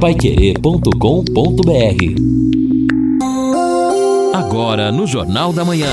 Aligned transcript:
paiquerê.com.br 0.00 0.94
Agora 4.32 4.92
no 4.92 5.08
Jornal 5.08 5.52
da 5.52 5.64
Manhã. 5.64 5.90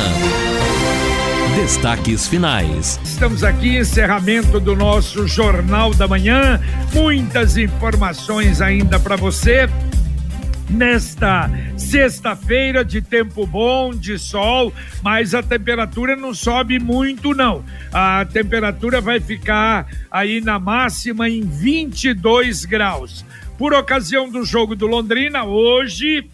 Destaques 1.55 2.27
finais. 2.27 2.99
Estamos 3.03 3.43
aqui, 3.43 3.77
encerramento 3.77 4.59
do 4.59 4.75
nosso 4.75 5.27
Jornal 5.27 5.91
da 5.95 6.07
Manhã. 6.07 6.61
Muitas 6.93 7.57
informações 7.57 8.61
ainda 8.61 8.99
para 8.99 9.15
você 9.15 9.67
nesta 10.69 11.49
sexta-feira 11.77 12.83
de 12.83 13.01
tempo 13.01 13.45
bom, 13.45 13.91
de 13.91 14.17
sol, 14.17 14.73
mas 15.01 15.33
a 15.33 15.41
temperatura 15.41 16.15
não 16.15 16.33
sobe 16.33 16.79
muito 16.79 17.33
não. 17.33 17.63
A 17.91 18.25
temperatura 18.25 19.01
vai 19.01 19.19
ficar 19.19 19.87
aí 20.11 20.41
na 20.41 20.59
máxima 20.59 21.29
em 21.29 21.41
22 21.41 22.65
graus. 22.65 23.25
Por 23.57 23.73
ocasião 23.73 24.29
do 24.29 24.43
jogo 24.43 24.75
do 24.75 24.85
Londrina, 24.85 25.45
hoje 25.45 26.29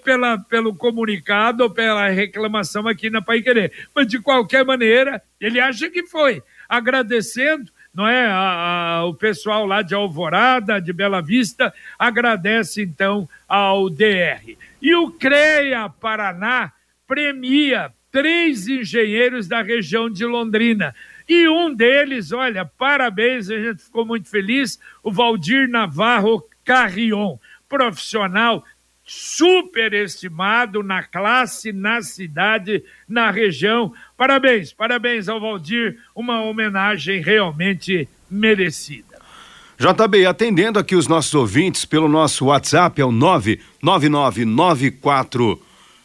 pela, 0.04 0.38
pelo 0.38 0.76
comunicado 0.76 1.64
ou 1.64 1.70
pela 1.70 2.08
reclamação 2.10 2.88
aqui 2.88 3.10
na 3.10 3.22
Pai 3.22 3.42
Querer. 3.42 3.72
Mas, 3.94 4.08
de 4.08 4.20
qualquer 4.22 4.64
maneira, 4.64 5.22
ele 5.40 5.60
acha 5.60 5.90
que 5.90 6.04
foi. 6.04 6.42
Agradecendo 6.70 7.72
não 7.94 8.08
é? 8.08 8.26
A, 8.26 8.98
a, 9.00 9.06
o 9.06 9.14
pessoal 9.14 9.66
lá 9.66 9.82
de 9.82 9.94
Alvorada, 9.94 10.82
de 10.82 10.94
Bela 10.94 11.22
Vista, 11.22 11.74
agradece 12.00 12.82
então 12.82 13.28
ao 13.48 13.90
DR. 13.90 14.58
E 14.82 14.96
o 14.96 15.12
CREA 15.12 15.90
Paraná 15.90 16.72
premia 17.06 17.92
três 18.12 18.68
engenheiros 18.68 19.48
da 19.48 19.62
região 19.62 20.10
de 20.10 20.26
Londrina. 20.26 20.96
E 21.28 21.48
um 21.48 21.74
deles, 21.74 22.32
olha, 22.32 22.66
parabéns, 22.66 23.50
a 23.50 23.58
gente 23.58 23.84
ficou 23.84 24.06
muito 24.06 24.30
feliz, 24.30 24.80
o 25.04 25.12
Valdir 25.12 25.70
Navarro 25.70 26.44
Carrion, 26.64 27.38
profissional 27.70 28.66
superestimado 29.14 30.82
na 30.82 31.04
classe, 31.04 31.74
na 31.74 32.02
cidade, 32.02 32.82
na 33.10 33.30
região. 33.30 33.92
Parabéns, 34.16 34.72
parabéns 34.72 35.28
ao 35.28 35.38
Valdir, 35.38 35.98
uma 36.16 36.42
homenagem 36.42 37.22
realmente 37.22 38.08
merecida. 38.30 39.20
JB, 39.78 40.26
atendendo 40.26 40.80
aqui 40.80 40.96
os 40.96 41.10
nossos 41.10 41.34
ouvintes 41.34 41.84
pelo 41.84 42.08
nosso 42.08 42.46
WhatsApp, 42.46 43.02
é 43.02 43.06
o 43.06 43.12
99994 43.12 45.62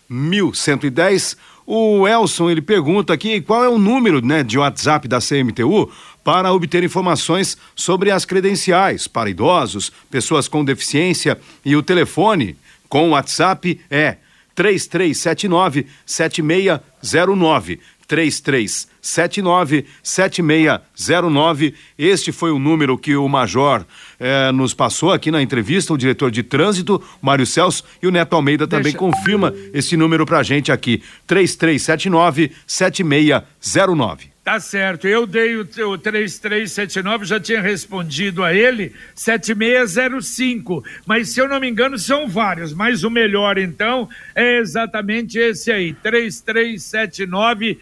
1110. 0.09 1.37
O 1.65 2.09
Elson, 2.09 2.51
ele 2.51 2.63
pergunta 2.63 3.13
aqui 3.13 3.41
qual 3.41 3.63
é 3.63 3.69
o 3.69 3.79
número 3.79 4.21
né, 4.21 4.43
de 4.43 4.59
WhatsApp 4.59 5.07
da 5.07 5.21
CMTU 5.21 5.93
para 6.25 6.53
obter 6.53 6.83
informações 6.83 7.57
sobre 7.77 8.11
as 8.11 8.25
credenciais 8.25 9.07
para 9.07 9.31
idosos, 9.31 9.93
pessoas 10.11 10.49
com 10.49 10.65
deficiência 10.65 11.39
e 11.65 11.77
o 11.77 11.85
telefone 11.85 12.57
com 12.89 13.09
o 13.09 13.11
WhatsApp 13.11 13.81
é 13.91 14.17
3379 14.55 15.87
7609. 16.05 17.81
3379 18.07 18.96
7609. 19.07 21.75
Este 21.97 22.33
foi 22.33 22.51
o 22.51 22.59
número 22.59 22.99
que 22.99 23.15
o 23.15 23.29
Major 23.29 23.85
eh, 24.19 24.51
nos 24.53 24.75
passou 24.75 25.13
aqui 25.13 25.31
na 25.31 25.41
entrevista, 25.41 25.93
o 25.93 25.99
diretor 25.99 26.31
de 26.31 26.43
trânsito, 26.43 27.03
Mário 27.23 27.47
Celso, 27.47 27.85
e 28.03 28.07
o 28.07 28.11
Neto 28.11 28.35
Almeida 28.35 28.67
também 28.67 28.93
Deixa... 28.93 28.99
confirma 28.99 29.55
esse 29.73 29.97
número 29.97 30.27
pra 30.27 30.43
gente 30.43 30.73
aqui: 30.73 31.03
3379 31.27 32.53
7609. 32.67 34.37
Tá 34.47 34.61
certo. 34.61 35.09
Eu 35.09 35.27
dei 35.27 35.57
o, 35.57 35.63
o 35.63 35.99
3379, 35.99 37.25
já 37.25 37.41
tinha 37.41 37.61
respondido 37.61 38.45
a 38.45 38.55
ele, 38.55 38.93
7605. 39.13 40.85
Mas 41.05 41.31
se 41.31 41.41
eu 41.41 41.49
não 41.49 41.59
me 41.59 41.69
engano, 41.69 41.99
são 41.99 42.29
vários. 42.29 42.73
Mas 42.73 43.03
o 43.03 43.11
melhor, 43.11 43.59
então, 43.59 44.09
é 44.37 44.59
exatamente 44.59 45.37
esse 45.37 45.73
aí: 45.73 45.93
3379 45.95 47.81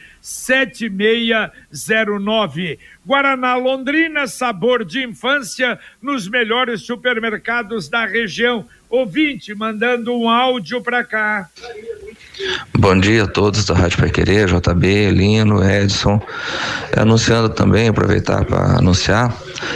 7609. 1.73 2.79
Guaraná 3.07 3.57
Londrina, 3.57 4.27
sabor 4.27 4.85
de 4.85 5.05
infância, 5.05 5.79
nos 6.01 6.27
melhores 6.27 6.83
supermercados 6.83 7.89
da 7.89 8.07
região. 8.07 8.67
Ouvinte 8.89 9.55
mandando 9.55 10.15
um 10.15 10.29
áudio 10.29 10.81
para 10.81 11.03
cá. 11.05 11.49
Bom 12.79 12.99
dia 12.99 13.25
a 13.25 13.27
todos 13.27 13.65
da 13.65 13.75
Rádio 13.75 13.99
Pai 13.99 14.11
Querer, 14.11 14.49
JB, 14.49 15.11
Lino, 15.11 15.63
Edson. 15.63 16.21
Anunciando 16.97 17.49
também, 17.49 17.89
aproveitar 17.89 18.45
para 18.45 18.79
anunciar 18.79 19.35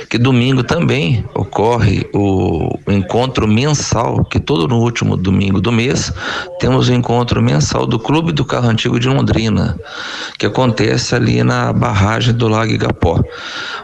que 0.08 0.18
domingo 0.18 0.62
também 0.62 1.24
ocorre 1.34 2.08
o 2.12 2.78
encontro 2.88 3.46
mensal, 3.46 4.24
que 4.24 4.40
todo 4.40 4.66
no 4.66 4.78
último 4.80 5.16
domingo 5.16 5.60
do 5.60 5.70
mês 5.70 6.12
temos 6.58 6.88
o 6.88 6.92
encontro 6.92 7.42
mensal 7.42 7.86
do 7.86 7.98
Clube 7.98 8.32
do 8.32 8.44
Carro 8.44 8.68
Antigo 8.68 8.98
de 8.98 9.08
Londrina, 9.08 9.78
que 10.38 10.46
acontece 10.46 11.14
ali 11.14 11.42
na 11.42 11.72
barragem 11.72 12.34
do 12.34 12.48
Lago 12.48 12.72
Igapó, 12.72 13.17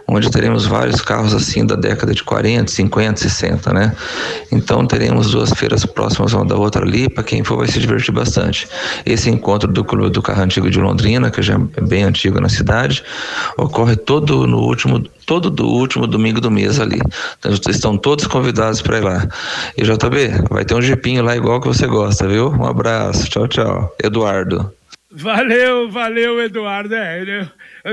onde 0.07 0.31
teremos 0.31 0.67
vários 0.67 1.01
carros 1.01 1.35
assim 1.35 1.65
da 1.67 1.75
década 1.75 2.15
de 2.15 2.23
40, 2.23 2.71
50, 2.71 3.21
60, 3.21 3.73
né? 3.73 3.97
Então 4.53 4.87
teremos 4.87 5.31
duas 5.31 5.51
feiras 5.53 5.85
próximas 5.85 6.33
uma 6.33 6.45
da 6.45 6.57
outra 6.57 6.85
ali, 6.85 7.09
para 7.09 7.25
quem 7.25 7.43
for 7.43 7.57
vai 7.57 7.69
se 7.69 7.79
divertir 7.79 8.13
bastante. 8.13 8.69
Esse 9.05 9.31
encontro 9.31 9.71
do 9.71 9.85
Clube 9.85 10.11
do 10.11 10.23
Carro 10.23 10.43
Antigo 10.43 10.71
de 10.71 10.81
Londrina, 10.81 11.31
que 11.31 11.43
já 11.43 11.55
é 11.55 11.81
bem 11.81 12.05
antigo 12.05 12.41
na 12.41 12.49
cidade, 12.49 13.03
ocorre 13.57 13.97
todo 13.97 14.47
no 14.47 14.59
último 14.59 15.01
todo 15.27 15.51
do 15.51 15.67
último 15.67 16.07
domingo 16.07 16.41
do 16.41 16.51
mês 16.51 16.79
ali. 16.79 17.01
Então, 17.39 17.53
estão 17.53 17.97
todos 17.97 18.27
convidados 18.27 18.83
para 18.83 18.99
ir 18.99 19.05
lá. 19.05 19.27
E 19.77 19.83
JB, 19.83 20.49
vai 20.51 20.65
ter 20.65 20.75
um 20.75 20.83
jipinho 20.83 21.25
lá 21.25 21.37
igual 21.37 21.61
que 21.61 21.69
você 21.69 21.87
gosta, 21.87 22.29
viu? 22.29 22.51
Um 22.51 22.67
abraço, 22.67 23.29
tchau, 23.29 23.49
tchau. 23.49 23.95
Eduardo. 24.03 24.71
Valeu, 25.17 25.89
valeu, 25.89 26.43
Eduardo. 26.43 26.93
É, 26.97 27.47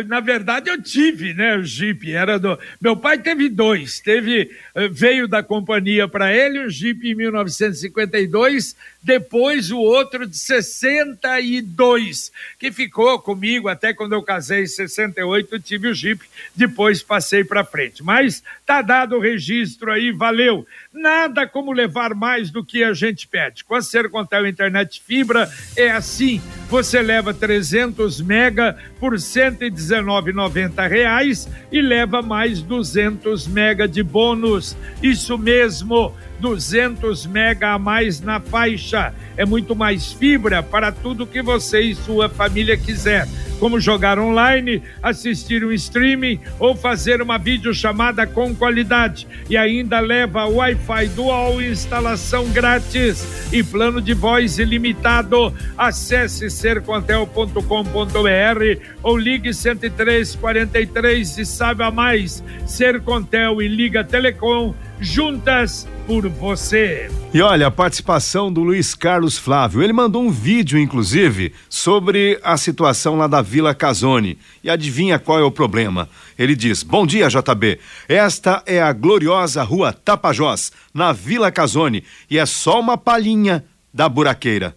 na 0.08 0.20
verdade, 0.20 0.72
eu 0.72 0.82
tive, 0.82 1.36
né, 1.36 1.56
o 1.56 1.64
Jeep, 1.64 2.12
era 2.12 2.40
do... 2.40 2.58
Meu 2.82 2.98
pai 2.98 3.20
teve 3.20 3.48
dois, 3.48 4.00
teve, 4.00 4.50
eh, 4.74 4.88
veio 4.88 5.28
da 5.28 5.44
companhia 5.44 6.08
para 6.08 6.36
ele 6.36 6.66
um 6.66 6.70
Jeep 6.70 7.08
em 7.08 7.14
1952, 7.14 8.76
depois 9.04 9.70
o 9.70 9.78
outro 9.78 10.26
de 10.26 10.38
62, 10.38 12.32
que 12.58 12.72
ficou 12.72 13.20
comigo 13.20 13.68
até 13.68 13.94
quando 13.94 14.14
eu 14.14 14.24
casei 14.24 14.64
em 14.64 14.68
68, 14.68 15.54
eu 15.54 15.60
tive 15.60 15.90
o 15.90 15.94
Jeep, 15.94 16.24
depois 16.56 17.04
passei 17.04 17.44
para 17.44 17.64
frente. 17.64 18.02
Mas 18.02 18.42
tá 18.66 18.82
dado 18.82 19.18
o 19.18 19.20
registro 19.20 19.92
aí, 19.92 20.12
valeu. 20.12 20.66
Nada 20.92 21.46
como 21.46 21.72
levar 21.72 22.16
mais 22.16 22.50
do 22.50 22.64
que 22.64 22.84
a 22.84 22.94
gente 22.94 23.28
pede. 23.28 23.64
Com 23.64 23.76
a 23.76 23.82
Sercontel 23.82 24.48
Internet 24.48 25.02
Fibra 25.06 25.52
é 25.76 25.92
assim, 25.92 26.42
você 26.68 27.02
leva 27.02 27.11
300 27.34 28.22
mega 28.22 28.78
por 29.00 29.20
119 29.20 30.22
19,90 30.32 30.90
reais 30.90 31.50
e 31.72 31.82
leva 31.82 32.22
mais 32.22 32.62
200 32.62 33.48
mega 33.48 33.88
de 33.88 34.04
bônus. 34.04 34.76
Isso 35.02 35.38
mesmo, 35.38 36.14
200 36.42 37.28
mega 37.28 37.74
a 37.74 37.80
mais 37.80 38.20
na 38.20 38.40
faixa. 38.40 39.14
É 39.38 39.46
muito 39.46 39.76
mais 39.76 40.12
fibra 40.12 40.64
para 40.64 40.92
tudo 40.92 41.28
que 41.28 41.42
você 41.42 41.82
e 41.82 41.96
sua 41.96 42.28
família 42.28 42.76
quiser 42.76 43.28
como 43.62 43.80
jogar 43.80 44.18
online, 44.18 44.82
assistir 45.04 45.64
um 45.64 45.72
streaming 45.72 46.40
ou 46.58 46.76
fazer 46.76 47.22
uma 47.22 47.38
videochamada 47.38 48.26
com 48.26 48.56
qualidade. 48.56 49.28
E 49.48 49.56
ainda 49.56 50.00
leva 50.00 50.48
Wi-Fi 50.48 51.10
dual, 51.10 51.62
instalação 51.62 52.50
grátis 52.50 53.54
e 53.54 53.62
plano 53.62 54.02
de 54.02 54.16
voz 54.16 54.58
ilimitado. 54.58 55.54
Acesse 55.78 56.50
sercontel.com.br 56.50 57.62
ou 59.04 59.16
ligue 59.16 59.54
10343 59.54 61.38
e 61.38 61.46
saiba 61.46 61.92
mais. 61.92 62.44
Sercontel 62.66 63.62
e 63.62 63.68
Liga 63.68 64.04
Telecom 64.04 64.74
juntas 65.02 65.88
por 66.06 66.30
você. 66.30 67.10
E 67.34 67.42
olha, 67.42 67.68
a 67.68 67.72
participação 67.72 68.54
do 68.54 68.62
Luiz 68.62 68.94
Carlos 68.94 69.38
Flávio. 69.38 69.82
Ele 69.82 69.92
mandou 69.92 70.24
um 70.24 70.30
vídeo, 70.30 70.78
inclusive, 70.78 71.54
sobre 71.68 72.40
a 72.44 72.56
situação 72.56 73.18
lá 73.18 73.26
da 73.26 73.42
Vila 73.42 73.74
Casone. 73.74 74.38
E 74.64 74.70
adivinha 74.70 75.18
qual 75.18 75.40
é 75.40 75.44
o 75.44 75.52
problema? 75.52 76.08
Ele 76.38 76.56
diz: 76.56 76.84
Bom 76.84 77.06
dia, 77.06 77.28
JB. 77.28 77.80
Esta 78.08 78.62
é 78.66 78.80
a 78.82 78.94
gloriosa 78.94 79.64
rua 79.64 79.92
Tapajós, 79.92 80.72
na 80.94 81.12
Vila 81.12 81.52
Casone. 81.52 82.04
E 82.30 82.38
é 82.38 82.46
só 82.46 82.80
uma 82.80 82.98
palhinha 82.98 83.66
da 83.92 84.08
buraqueira. 84.08 84.76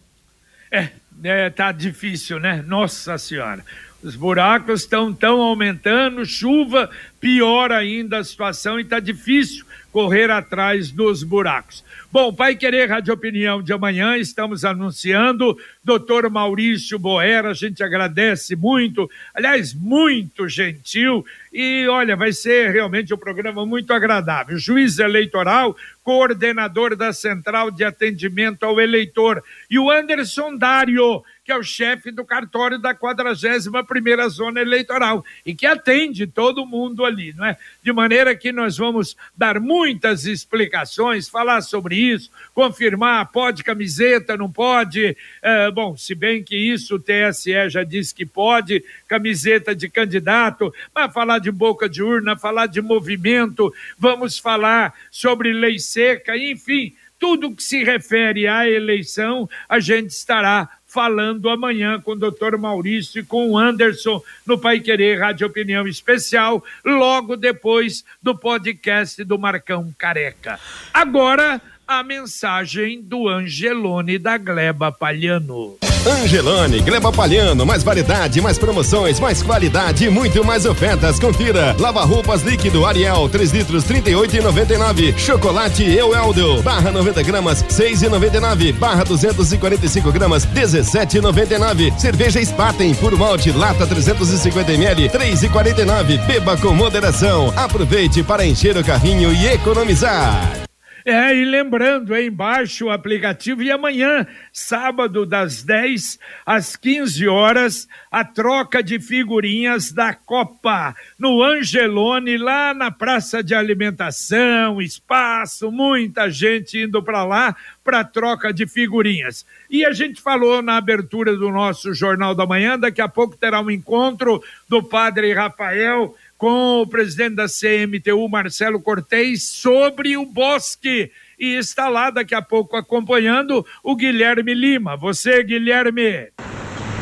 É, 0.72 0.88
é 1.22 1.50
tá 1.50 1.70
difícil, 1.70 2.40
né? 2.40 2.64
Nossa 2.66 3.18
Senhora. 3.18 3.62
Os 4.02 4.16
buracos 4.16 4.82
estão 4.82 5.14
tão 5.14 5.40
aumentando, 5.40 6.26
chuva, 6.26 6.90
pior 7.18 7.72
ainda 7.72 8.18
a 8.18 8.24
situação 8.24 8.78
e 8.78 8.82
está 8.82 9.00
difícil 9.00 9.64
correr 9.94 10.29
atrás 10.29 10.91
dos 10.91 11.23
buracos. 11.23 11.85
Bom, 12.11 12.35
Pai 12.35 12.56
Querer 12.56 12.91
Rádio 12.91 13.14
Opinião 13.14 13.62
de 13.62 13.73
amanhã, 13.73 14.17
estamos 14.17 14.64
anunciando, 14.64 15.56
doutor 15.85 16.29
Maurício 16.29 16.99
Boera, 16.99 17.50
a 17.50 17.55
gente 17.55 17.81
agradece 17.81 18.56
muito, 18.56 19.08
aliás, 19.32 19.73
muito 19.73 20.49
gentil, 20.49 21.25
e 21.52 21.87
olha, 21.87 22.17
vai 22.17 22.32
ser 22.32 22.73
realmente 22.73 23.14
um 23.14 23.17
programa 23.17 23.64
muito 23.64 23.93
agradável. 23.93 24.58
Juiz 24.58 24.99
eleitoral, 24.99 25.77
coordenador 26.03 26.96
da 26.96 27.13
Central 27.13 27.70
de 27.70 27.84
Atendimento 27.84 28.65
ao 28.65 28.81
Eleitor, 28.81 29.44
e 29.70 29.79
o 29.79 29.93
Anderson 29.93 30.56
Dário, 30.56 31.22
que 31.44 31.53
é 31.53 31.56
o 31.56 31.63
chefe 31.63 32.10
do 32.10 32.24
cartório 32.24 32.79
da 32.79 32.94
41 32.94 33.84
primeira 33.84 34.27
Zona 34.29 34.63
Eleitoral 34.63 35.22
e 35.44 35.55
que 35.55 35.67
atende 35.67 36.27
todo 36.27 36.65
mundo 36.65 37.05
ali, 37.05 37.34
não 37.34 37.44
é? 37.44 37.58
De 37.82 37.93
maneira 37.93 38.34
que 38.34 38.51
nós 38.51 38.79
vamos 38.79 39.15
dar 39.36 39.60
muitas 39.60 40.24
explicações, 40.24 41.29
falar 41.29 41.60
sobre 41.60 41.96
isso, 41.96 42.31
confirmar, 42.55 43.31
pode 43.31 43.63
camiseta, 43.63 44.39
não 44.39 44.51
pode, 44.51 45.15
é, 45.43 45.70
bom, 45.70 45.94
se 45.96 46.15
bem 46.15 46.43
que 46.43 46.56
isso 46.56 46.96
o 46.96 46.98
TSE 46.98 47.69
já 47.69 47.84
disse 47.84 48.15
que 48.15 48.24
pode, 48.24 48.82
camiseta 49.06 49.74
de 49.74 49.89
candidato, 49.91 50.72
mas 50.94 51.13
falar 51.13 51.41
de 51.41 51.51
boca 51.51 51.89
de 51.89 52.03
urna, 52.03 52.36
falar 52.36 52.67
de 52.67 52.81
movimento, 52.81 53.72
vamos 53.98 54.39
falar 54.39 54.94
sobre 55.10 55.53
lei 55.53 55.79
seca, 55.79 56.36
enfim, 56.36 56.94
tudo 57.19 57.55
que 57.55 57.63
se 57.63 57.82
refere 57.84 58.46
à 58.46 58.69
eleição, 58.69 59.48
a 59.69 59.79
gente 59.81 60.10
estará 60.10 60.69
falando 60.94 61.51
amanhã 61.51 62.01
com 62.01 62.13
o 62.13 62.17
doutor 62.17 62.56
Maurício 62.56 63.20
e 63.20 63.24
com 63.24 63.51
o 63.51 63.58
Anderson 63.58 64.22
no 64.46 64.56
Pai 64.56 64.79
Querer 64.79 65.19
Rádio 65.19 65.48
Opinião 65.48 65.89
Especial, 65.89 66.63
logo 66.84 67.36
depois 67.36 68.05
do 68.22 68.39
podcast 68.39 69.24
do 69.24 69.36
Marcão 69.36 69.93
Careca. 69.98 70.60
Agora, 70.93 71.60
a 71.86 72.03
mensagem 72.03 73.03
do 73.03 73.29
Angelone 73.29 74.19
da 74.19 74.38
Gleba 74.38 74.91
Palhano. 74.91 75.76
Angelone, 76.06 76.81
Gleba 76.81 77.10
Palhano, 77.10 77.64
mais 77.64 77.82
variedade, 77.82 78.41
mais 78.41 78.58
promoções, 78.58 79.19
mais 79.19 79.43
qualidade 79.43 80.10
muito 80.10 80.44
mais 80.44 80.67
ofertas. 80.67 81.19
Confira. 81.19 81.74
Lava 81.79 82.05
roupas 82.05 82.43
líquido 82.43 82.84
Ariel, 82.84 83.26
3 83.29 83.53
litros, 83.53 83.84
38,99. 83.84 85.17
Chocolate 85.17 85.82
Eueldo, 85.82 86.62
barra 86.62 86.91
90 86.91 87.22
gramas, 87.22 87.62
6,99. 87.64 88.72
Barra 88.74 89.05
245 89.05 90.12
gramas, 90.12 90.46
17,99. 90.46 91.98
Cerveja 91.98 92.44
Spaten, 92.44 92.94
por 92.96 93.17
malte, 93.17 93.50
lata 93.50 93.86
350 93.86 94.72
ml, 94.72 95.08
3,49. 95.08 96.26
Beba 96.26 96.56
com 96.58 96.74
moderação. 96.74 97.53
Aproveite 97.56 98.22
para 98.22 98.44
encher 98.44 98.76
o 98.76 98.84
carrinho 98.84 99.32
e 99.32 99.46
economizar. 99.46 100.63
É, 101.06 101.37
e 101.37 101.44
lembrando, 101.44 102.15
é 102.15 102.25
embaixo 102.25 102.87
o 102.87 102.91
aplicativo 102.91 103.63
e 103.63 103.70
amanhã, 103.70 104.27
sábado, 104.51 105.27
das 105.27 105.63
10 105.63 106.19
às 106.46 106.77
15 106.77 107.29
horas, 107.29 107.87
a 108.11 108.25
troca 108.25 108.82
de 108.82 108.99
figurinhas 108.99 109.93
da 109.93 110.15
Copa 110.15 110.96
no 111.19 111.43
Angelone, 111.43 112.39
lá 112.39 112.73
na 112.73 112.91
praça 112.91 113.44
de 113.44 113.55
alimentação, 113.55 114.81
espaço, 114.81 115.70
muita 115.70 116.31
gente 116.31 116.79
indo 116.79 117.03
para 117.03 117.23
lá 117.23 117.55
para 117.84 118.03
troca 118.03 118.51
de 118.51 118.67
figurinhas. 118.67 119.44
E 119.69 119.84
a 119.84 119.93
gente 119.93 120.23
falou 120.23 120.63
na 120.63 120.79
abertura 120.79 121.37
do 121.37 121.51
nosso 121.51 121.93
Jornal 121.93 122.34
da 122.34 122.46
Manhã, 122.46 122.79
daqui 122.79 123.03
a 123.03 123.08
pouco 123.08 123.37
terá 123.37 123.61
um 123.61 123.70
encontro 123.70 124.43
do 124.67 124.82
padre 124.82 125.34
Rafael 125.34 126.15
com 126.44 126.82
o 126.82 126.86
presidente 126.86 127.36
da 127.36 127.46
CMTU, 127.46 128.29
Marcelo 128.29 128.79
Cortez, 128.79 129.44
sobre 129.44 130.15
o 130.19 130.27
bosque. 130.27 131.10
E 131.41 131.56
está 131.56 131.89
lá 131.89 132.10
daqui 132.10 132.34
a 132.34 132.43
pouco 132.43 132.77
acompanhando 132.77 133.65
o 133.82 133.96
Guilherme 133.96 134.53
Lima. 134.53 134.94
Você, 134.94 135.43
Guilherme. 135.43 136.29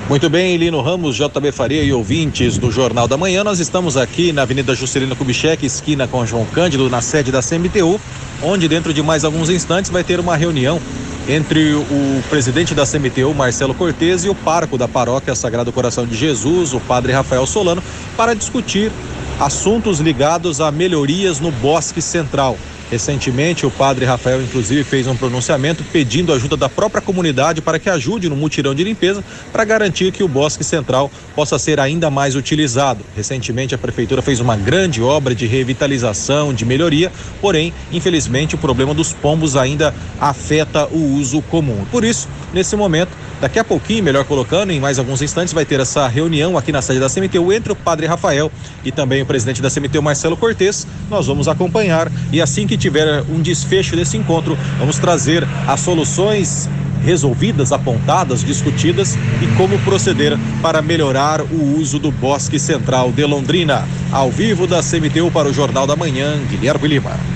Muito 0.08 0.30
bem, 0.30 0.56
Lino 0.56 0.80
Ramos, 0.80 1.16
JB 1.16 1.50
Faria 1.50 1.82
e 1.82 1.92
ouvintes 1.92 2.56
do 2.56 2.70
Jornal 2.70 3.08
da 3.08 3.16
Manhã. 3.16 3.42
Nós 3.42 3.58
estamos 3.58 3.96
aqui 3.96 4.32
na 4.32 4.42
Avenida 4.42 4.76
Juscelino 4.76 5.16
Kubitschek, 5.16 5.66
esquina 5.66 6.06
com 6.06 6.24
João 6.24 6.46
Cândido, 6.46 6.88
na 6.88 7.00
sede 7.00 7.32
da 7.32 7.40
CMTU, 7.42 8.00
onde 8.44 8.68
dentro 8.68 8.94
de 8.94 9.02
mais 9.02 9.24
alguns 9.24 9.50
instantes 9.50 9.90
vai 9.90 10.04
ter 10.04 10.20
uma 10.20 10.36
reunião 10.36 10.80
entre 11.28 11.74
o 11.74 12.22
presidente 12.30 12.76
da 12.76 12.86
CMTU, 12.86 13.34
Marcelo 13.34 13.74
Cortes, 13.74 14.24
e 14.24 14.28
o 14.28 14.36
parco 14.36 14.78
da 14.78 14.86
paróquia 14.86 15.34
Sagrado 15.34 15.72
Coração 15.72 16.06
de 16.06 16.14
Jesus, 16.14 16.72
o 16.72 16.80
padre 16.80 17.12
Rafael 17.12 17.44
Solano, 17.44 17.82
para 18.16 18.34
discutir 18.34 18.92
assuntos 19.40 20.00
ligados 20.00 20.60
a 20.60 20.70
melhorias 20.70 21.40
no 21.40 21.50
Bosque 21.50 22.00
Central. 22.00 22.56
Recentemente, 22.92 23.64
o 23.64 23.70
padre 23.70 24.04
Rafael, 24.04 24.42
inclusive, 24.42 24.84
fez 24.84 25.06
um 25.06 25.16
pronunciamento 25.16 25.82
pedindo 25.82 26.30
ajuda 26.30 26.58
da 26.58 26.68
própria 26.68 27.00
comunidade 27.00 27.62
para 27.62 27.78
que 27.78 27.88
ajude 27.88 28.28
no 28.28 28.36
mutirão 28.36 28.74
de 28.74 28.84
limpeza 28.84 29.24
para 29.50 29.64
garantir 29.64 30.12
que 30.12 30.22
o 30.22 30.28
Bosque 30.28 30.62
Central 30.62 31.10
possa 31.34 31.58
ser 31.58 31.80
ainda 31.80 32.10
mais 32.10 32.36
utilizado. 32.36 33.02
Recentemente, 33.16 33.74
a 33.74 33.78
prefeitura 33.78 34.20
fez 34.20 34.40
uma 34.40 34.56
grande 34.56 35.00
obra 35.00 35.34
de 35.34 35.46
revitalização, 35.46 36.52
de 36.52 36.66
melhoria, 36.66 37.10
porém, 37.40 37.72
infelizmente, 37.90 38.56
o 38.56 38.58
problema 38.58 38.92
dos 38.92 39.14
pombos 39.14 39.56
ainda 39.56 39.94
afeta 40.20 40.86
o 40.88 41.16
uso 41.16 41.40
comum. 41.40 41.86
Por 41.90 42.04
isso, 42.04 42.28
nesse 42.52 42.76
momento, 42.76 43.12
daqui 43.42 43.58
a 43.58 43.64
pouquinho, 43.64 44.04
melhor 44.04 44.24
colocando, 44.24 44.70
em 44.70 44.78
mais 44.78 45.00
alguns 45.00 45.20
instantes, 45.20 45.52
vai 45.52 45.64
ter 45.64 45.80
essa 45.80 46.06
reunião 46.06 46.56
aqui 46.56 46.70
na 46.70 46.80
sede 46.80 47.00
da 47.00 47.10
CMTU 47.10 47.52
entre 47.52 47.72
o 47.72 47.76
padre 47.76 48.06
Rafael 48.06 48.52
e 48.84 48.92
também 48.92 49.20
o 49.20 49.26
presidente 49.26 49.60
da 49.60 49.68
CMTU, 49.68 50.00
Marcelo 50.00 50.36
Cortes. 50.36 50.86
Nós 51.10 51.26
vamos 51.26 51.48
acompanhar 51.48 52.10
e 52.32 52.40
assim 52.40 52.68
que 52.68 52.78
tiver 52.78 53.20
um 53.22 53.40
desfecho 53.40 53.96
desse 53.96 54.16
encontro, 54.16 54.56
vamos 54.78 54.96
trazer 55.00 55.44
as 55.66 55.80
soluções 55.80 56.68
resolvidas, 57.04 57.72
apontadas, 57.72 58.44
discutidas 58.44 59.16
e 59.42 59.56
como 59.56 59.76
proceder 59.80 60.38
para 60.62 60.80
melhorar 60.80 61.40
o 61.40 61.76
uso 61.76 61.98
do 61.98 62.12
Bosque 62.12 62.60
Central 62.60 63.10
de 63.10 63.24
Londrina. 63.24 63.88
Ao 64.12 64.30
vivo 64.30 64.68
da 64.68 64.80
CMTU 64.80 65.32
para 65.32 65.48
o 65.48 65.52
Jornal 65.52 65.84
da 65.84 65.96
Manhã, 65.96 66.38
Guilherme 66.48 66.86
Lima. 66.86 67.31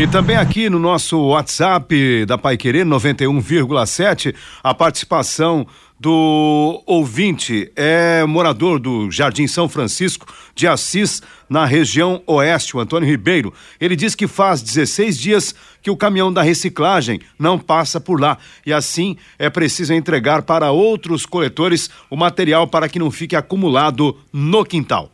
E 0.00 0.06
também 0.06 0.34
aqui 0.34 0.70
no 0.70 0.78
nosso 0.78 1.18
WhatsApp 1.26 2.24
da 2.24 2.38
Pai 2.38 2.56
Querer 2.56 2.86
91,7, 2.86 4.34
a 4.64 4.72
participação 4.72 5.66
do 6.00 6.82
ouvinte 6.86 7.70
é 7.76 8.24
morador 8.24 8.80
do 8.80 9.10
Jardim 9.10 9.46
São 9.46 9.68
Francisco 9.68 10.26
de 10.54 10.66
Assis, 10.66 11.20
na 11.50 11.66
região 11.66 12.22
oeste, 12.26 12.78
o 12.78 12.80
Antônio 12.80 13.06
Ribeiro. 13.06 13.52
Ele 13.78 13.94
diz 13.94 14.14
que 14.14 14.26
faz 14.26 14.62
16 14.62 15.18
dias 15.18 15.54
que 15.82 15.90
o 15.90 15.96
caminhão 15.98 16.32
da 16.32 16.40
reciclagem 16.40 17.20
não 17.38 17.58
passa 17.58 18.00
por 18.00 18.18
lá 18.18 18.38
e 18.64 18.72
assim 18.72 19.18
é 19.38 19.50
preciso 19.50 19.92
entregar 19.92 20.40
para 20.40 20.70
outros 20.70 21.26
coletores 21.26 21.90
o 22.08 22.16
material 22.16 22.66
para 22.66 22.88
que 22.88 22.98
não 22.98 23.10
fique 23.10 23.36
acumulado 23.36 24.16
no 24.32 24.64
quintal. 24.64 25.12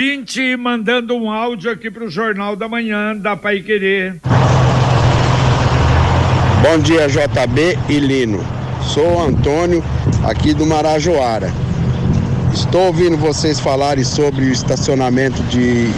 20 0.00 0.56
mandando 0.56 1.14
um 1.14 1.30
áudio 1.30 1.70
aqui 1.70 1.90
para 1.90 2.06
o 2.06 2.08
Jornal 2.08 2.56
da 2.56 2.66
Manhã 2.66 3.14
da 3.14 3.36
Pai 3.36 3.60
Querer. 3.60 4.16
Bom 6.62 6.78
dia, 6.78 7.06
JB 7.06 7.78
e 7.86 8.00
Lino. 8.00 8.42
Sou 8.82 9.22
Antônio, 9.22 9.84
aqui 10.24 10.54
do 10.54 10.64
Marajoara. 10.64 11.52
Estou 12.50 12.86
ouvindo 12.86 13.18
vocês 13.18 13.60
falarem 13.60 14.02
sobre 14.02 14.46
o 14.46 14.50
estacionamento 14.50 15.42
de, 15.42 15.88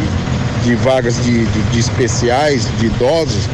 de 0.65 0.75
vagas 0.75 1.23
de, 1.23 1.47
de, 1.47 1.63
de 1.71 1.79
especiais, 1.79 2.67
de 2.81 2.87
idosos. 2.87 3.49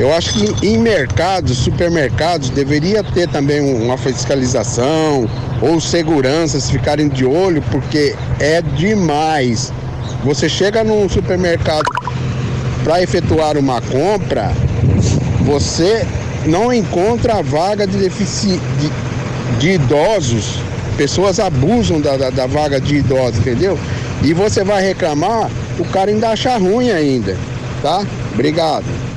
Eu 0.00 0.14
acho 0.14 0.32
que 0.32 0.66
em 0.66 0.78
mercados, 0.78 1.58
supermercados, 1.58 2.48
deveria 2.48 3.04
ter 3.04 3.28
também 3.28 3.60
uma 3.60 3.98
fiscalização 3.98 5.28
ou 5.60 5.78
seguranças 5.78 6.70
ficarem 6.70 7.06
de 7.06 7.26
olho, 7.26 7.62
porque 7.70 8.16
é 8.38 8.62
demais. 8.62 9.70
Você 10.24 10.48
chega 10.48 10.82
num 10.82 11.06
supermercado 11.06 11.84
para 12.82 13.02
efetuar 13.02 13.58
uma 13.58 13.82
compra, 13.82 14.52
você 15.44 16.06
não 16.46 16.72
encontra 16.72 17.34
a 17.34 17.42
vaga 17.42 17.86
de, 17.86 17.98
defici... 17.98 18.58
de, 18.78 19.58
de 19.58 19.70
idosos. 19.72 20.60
Pessoas 20.96 21.38
abusam 21.38 22.00
da, 22.00 22.16
da, 22.16 22.30
da, 22.30 22.46
vaga 22.46 22.80
de 22.80 22.96
idosos, 22.96 23.40
entendeu? 23.40 23.78
E 24.22 24.32
você 24.32 24.64
vai 24.64 24.82
reclamar, 24.82 25.50
o 25.78 25.84
cara 25.84 26.10
ainda 26.10 26.30
acha 26.30 26.56
ruim 26.56 26.90
ainda, 26.90 27.36
tá? 27.82 28.02
Obrigado. 28.32 29.09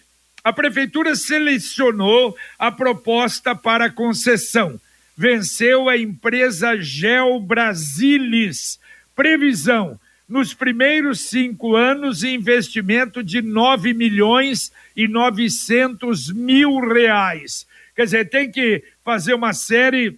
A 0.43 0.51
prefeitura 0.51 1.15
selecionou 1.15 2.35
a 2.57 2.71
proposta 2.71 3.53
para 3.53 3.91
concessão. 3.91 4.81
Venceu 5.15 5.87
a 5.87 5.95
empresa 5.95 6.75
Gel 6.81 7.39
Brasilis. 7.39 8.79
Previsão: 9.15 9.99
nos 10.27 10.55
primeiros 10.55 11.21
cinco 11.21 11.75
anos 11.75 12.23
investimento 12.23 13.21
de 13.21 13.43
9 13.43 13.93
milhões 13.93 14.71
e 14.95 15.07
900 15.07 16.31
mil 16.31 16.79
reais. 16.79 17.67
Quer 17.95 18.05
dizer, 18.05 18.29
tem 18.31 18.49
que 18.49 18.83
fazer 19.03 19.35
uma 19.35 19.53
série 19.53 20.17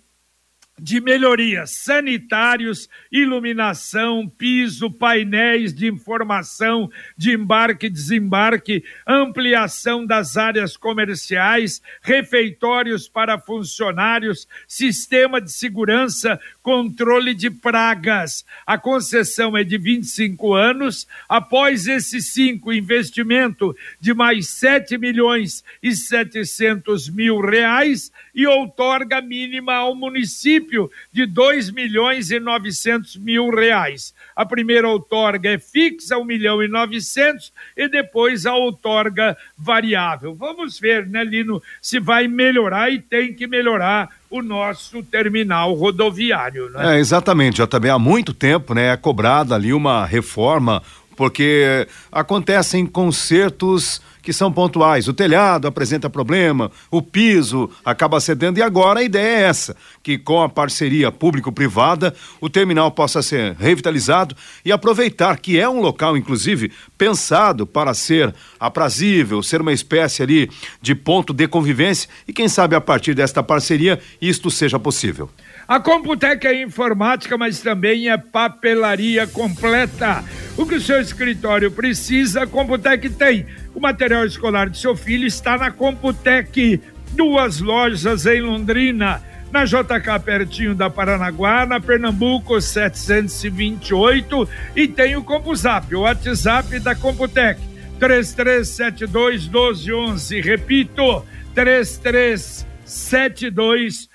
de 0.81 0.99
melhorias 0.99 1.83
sanitários, 1.83 2.89
iluminação, 3.11 4.27
piso, 4.27 4.89
painéis 4.89 5.71
de 5.75 5.87
informação 5.87 6.89
de 7.15 7.33
embarque 7.33 7.85
e 7.85 7.89
desembarque, 7.89 8.83
ampliação 9.05 10.03
das 10.03 10.37
áreas 10.37 10.75
comerciais, 10.75 11.83
refeitórios 12.01 13.07
para 13.07 13.37
funcionários, 13.37 14.47
sistema 14.67 15.39
de 15.39 15.51
segurança, 15.51 16.39
controle 16.61 17.33
de 17.33 17.49
pragas. 17.49 18.45
A 18.65 18.77
concessão 18.77 19.57
é 19.57 19.63
de 19.63 19.77
25 19.77 20.53
anos. 20.53 21.07
Após 21.27 21.87
esses 21.87 22.33
cinco, 22.33 22.71
investimento 22.71 23.75
de 23.99 24.13
mais 24.13 24.49
7 24.49 24.97
milhões 24.97 25.63
e 25.81 25.95
700 25.95 27.09
mil 27.09 27.39
reais 27.39 28.11
e 28.33 28.45
outorga 28.45 29.21
mínima 29.21 29.73
ao 29.73 29.95
município 29.95 30.91
de 31.11 31.25
2 31.25 31.71
milhões 31.71 32.31
e 32.31 32.39
900 32.39 33.17
mil 33.17 33.49
reais. 33.49 34.13
A 34.35 34.45
primeira 34.45 34.87
outorga 34.87 35.49
é 35.49 35.57
fixa, 35.57 36.17
1 36.17 36.25
milhão 36.25 36.63
e 36.63 36.67
900, 36.67 37.51
e 37.75 37.87
depois 37.87 38.45
a 38.45 38.55
outorga 38.55 39.37
variável. 39.57 40.33
Vamos 40.35 40.79
ver, 40.79 41.07
né, 41.07 41.23
Lino, 41.23 41.61
se 41.81 41.99
vai 41.99 42.27
melhorar 42.27 42.91
e 42.91 42.99
tem 42.99 43.33
que 43.33 43.47
melhorar 43.47 44.09
o 44.29 44.41
nosso 44.41 45.03
terminal 45.03 45.73
rodoviário. 45.73 46.69
Né? 46.69 46.95
É, 46.95 46.99
exatamente, 46.99 47.57
já 47.57 47.67
também 47.67 47.91
há 47.91 47.99
muito 47.99 48.33
tempo, 48.33 48.73
né, 48.73 48.93
é 48.93 48.97
cobrada 48.97 49.53
ali 49.53 49.73
uma 49.73 50.05
reforma, 50.05 50.81
porque 51.21 51.87
acontecem 52.11 52.83
concertos 52.83 54.01
que 54.23 54.33
são 54.33 54.51
pontuais. 54.51 55.07
O 55.07 55.13
telhado 55.13 55.67
apresenta 55.67 56.09
problema, 56.09 56.71
o 56.89 56.99
piso 56.99 57.69
acaba 57.85 58.19
cedendo 58.19 58.57
e 58.57 58.63
agora 58.63 59.01
a 59.01 59.03
ideia 59.03 59.27
é 59.27 59.41
essa, 59.43 59.77
que 60.01 60.17
com 60.17 60.41
a 60.41 60.49
parceria 60.49 61.11
público-privada 61.11 62.15
o 62.39 62.49
terminal 62.49 62.89
possa 62.89 63.21
ser 63.21 63.53
revitalizado 63.53 64.35
e 64.65 64.71
aproveitar 64.71 65.37
que 65.37 65.59
é 65.59 65.69
um 65.69 65.79
local 65.79 66.17
inclusive 66.17 66.71
pensado 66.97 67.67
para 67.67 67.93
ser 67.93 68.33
aprazível, 68.59 69.43
ser 69.43 69.61
uma 69.61 69.73
espécie 69.73 70.23
ali 70.23 70.49
de 70.81 70.95
ponto 70.95 71.35
de 71.35 71.47
convivência 71.47 72.09
e 72.27 72.33
quem 72.33 72.47
sabe 72.47 72.75
a 72.75 72.81
partir 72.81 73.13
desta 73.13 73.43
parceria 73.43 73.99
isto 74.19 74.49
seja 74.49 74.79
possível. 74.79 75.29
A 75.67 75.79
Computec 75.79 76.45
é 76.45 76.61
informática, 76.61 77.37
mas 77.37 77.61
também 77.61 78.09
é 78.09 78.17
papelaria 78.17 79.25
completa. 79.27 80.23
O 80.57 80.65
que 80.65 80.75
o 80.75 80.81
seu 80.81 80.99
escritório 80.99 81.71
precisa, 81.71 82.43
a 82.43 82.47
Computec 82.47 83.09
tem. 83.09 83.45
O 83.73 83.79
material 83.79 84.25
escolar 84.25 84.69
de 84.69 84.77
seu 84.77 84.95
filho 84.95 85.25
está 85.25 85.57
na 85.57 85.71
Computec. 85.71 86.81
Duas 87.13 87.59
lojas 87.59 88.25
em 88.25 88.41
Londrina. 88.41 89.21
Na 89.51 89.65
JK, 89.65 90.19
pertinho 90.23 90.73
da 90.73 90.89
Paranaguá, 90.89 91.65
na 91.65 91.79
Pernambuco 91.79 92.59
728. 92.59 94.47
E 94.75 94.87
tem 94.87 95.15
o 95.15 95.23
CompuZap, 95.23 95.93
o 95.95 96.01
WhatsApp 96.01 96.79
da 96.79 96.95
Computec. 96.95 97.59
3372 97.99 99.47
1211. 99.47 100.41
Repito, 100.41 101.25
3372 101.53 103.51
1211. 103.53 104.10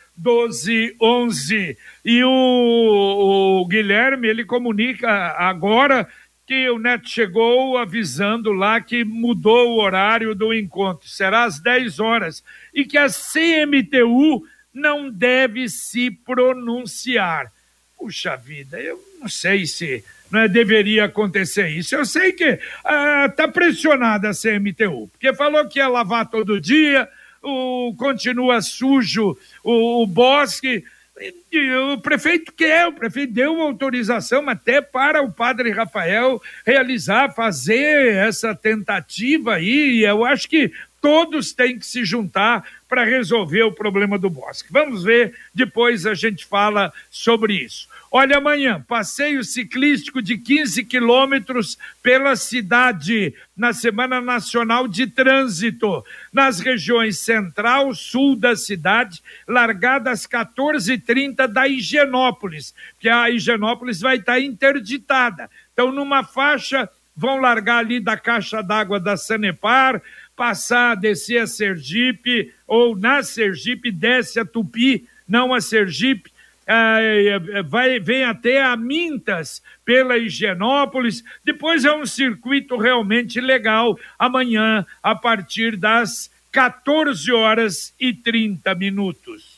E 2.04 2.24
o, 2.24 3.60
o 3.60 3.66
Guilherme, 3.66 4.28
ele 4.28 4.44
comunica 4.44 5.08
agora 5.36 6.08
que 6.46 6.70
o 6.70 6.78
Neto 6.78 7.08
chegou 7.08 7.76
avisando 7.76 8.52
lá 8.52 8.80
que 8.80 9.04
mudou 9.04 9.70
o 9.70 9.82
horário 9.82 10.34
do 10.34 10.54
encontro, 10.54 11.08
será 11.08 11.42
às 11.44 11.58
10 11.58 11.98
horas, 11.98 12.44
e 12.72 12.84
que 12.84 12.96
a 12.96 13.08
CMTU 13.08 14.46
não 14.72 15.10
deve 15.10 15.68
se 15.68 16.10
pronunciar. 16.10 17.52
Puxa 17.98 18.36
vida, 18.36 18.78
eu 18.78 19.02
não 19.20 19.28
sei 19.28 19.66
se 19.66 20.04
é, 20.34 20.46
deveria 20.46 21.06
acontecer 21.06 21.68
isso. 21.68 21.96
Eu 21.96 22.04
sei 22.04 22.32
que 22.32 22.44
está 22.44 23.44
ah, 23.44 23.48
pressionada 23.48 24.30
a 24.30 24.32
CMTU, 24.32 25.08
porque 25.08 25.34
falou 25.34 25.66
que 25.66 25.78
ia 25.80 25.88
lavar 25.88 26.28
todo 26.28 26.60
dia, 26.60 27.08
o, 27.42 27.94
continua 27.96 28.60
sujo 28.60 29.36
o, 29.62 30.02
o 30.02 30.06
bosque, 30.06 30.84
o 31.92 31.98
prefeito 31.98 32.52
quer, 32.52 32.86
o 32.86 32.92
prefeito 32.92 33.32
deu 33.32 33.60
autorização 33.60 34.48
até 34.48 34.82
para 34.82 35.22
o 35.22 35.32
padre 35.32 35.70
Rafael 35.70 36.40
realizar, 36.64 37.34
fazer 37.34 38.14
essa 38.16 38.54
tentativa 38.54 39.54
aí. 39.54 40.04
Eu 40.04 40.24
acho 40.24 40.48
que 40.48 40.72
todos 41.00 41.52
têm 41.52 41.78
que 41.78 41.86
se 41.86 42.04
juntar 42.04 42.64
para 42.88 43.04
resolver 43.04 43.62
o 43.62 43.72
problema 43.72 44.18
do 44.18 44.30
bosque. 44.30 44.72
Vamos 44.72 45.02
ver, 45.02 45.34
depois 45.54 46.06
a 46.06 46.14
gente 46.14 46.44
fala 46.44 46.92
sobre 47.10 47.54
isso. 47.54 47.88
Olha, 48.10 48.38
amanhã, 48.38 48.82
passeio 48.86 49.42
ciclístico 49.42 50.22
de 50.22 50.38
15 50.38 50.84
quilômetros 50.84 51.76
pela 52.02 52.36
cidade, 52.36 53.34
na 53.56 53.72
Semana 53.72 54.20
Nacional 54.20 54.86
de 54.86 55.06
Trânsito, 55.06 56.04
nas 56.32 56.60
regiões 56.60 57.18
central, 57.18 57.94
sul 57.94 58.36
da 58.36 58.54
cidade, 58.54 59.22
largada 59.46 60.10
às 60.10 60.26
14h30 60.26 61.46
da 61.46 61.66
Higienópolis, 61.66 62.74
que 63.00 63.08
a 63.08 63.28
Higienópolis 63.28 64.00
vai 64.00 64.16
estar 64.16 64.40
interditada. 64.40 65.50
Então, 65.72 65.90
numa 65.90 66.22
faixa, 66.22 66.88
vão 67.16 67.38
largar 67.38 67.78
ali 67.78 67.98
da 67.98 68.16
caixa 68.16 68.62
d'água 68.62 69.00
da 69.00 69.16
Sanepar, 69.16 70.00
passar, 70.36 70.94
descer 70.94 71.38
a 71.38 71.46
Sergipe, 71.46 72.52
ou 72.66 72.94
na 72.94 73.22
Sergipe, 73.22 73.90
desce 73.90 74.38
a 74.38 74.44
Tupi, 74.44 75.08
não 75.26 75.54
a 75.54 75.60
Sergipe, 75.60 76.30
é, 76.66 77.62
vai, 77.64 78.00
vem 78.00 78.24
até 78.24 78.62
a 78.62 78.76
Mintas 78.76 79.62
pela 79.84 80.18
Higienópolis. 80.18 81.22
Depois 81.44 81.84
é 81.84 81.92
um 81.92 82.04
circuito 82.04 82.76
realmente 82.76 83.40
legal 83.40 83.98
amanhã, 84.18 84.84
a 85.02 85.14
partir 85.14 85.76
das 85.76 86.28
14 86.50 87.32
horas 87.32 87.94
e 88.00 88.12
30 88.12 88.74
minutos. 88.74 89.56